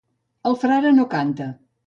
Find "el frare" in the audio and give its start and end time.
0.51-0.95